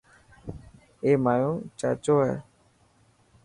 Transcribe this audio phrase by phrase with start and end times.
[1.03, 2.35] اي مايو چاچو هي.